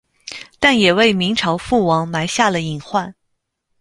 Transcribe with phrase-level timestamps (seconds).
[0.59, 3.13] 但也为明朝覆亡埋下了隐患。